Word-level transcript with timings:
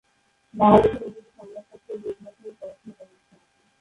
বাংলাদেশে 0.53 0.97
ইংরেজি 0.99 1.31
সংবাদ 1.37 1.63
পত্র, 1.69 1.87
ইংরেজি 1.95 2.21
মাধ্যমে 2.25 2.51
পড়াশোনার 2.59 2.95
ব্যবস্থা 2.99 3.33
আছে। 3.35 3.59